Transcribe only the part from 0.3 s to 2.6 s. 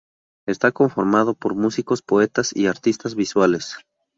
Está conformado por músicos, poetas